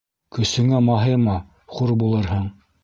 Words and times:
Көсөңә 0.37 0.79
маһайма, 0.87 1.39
хур 1.77 1.97
булырһың. 2.03 2.51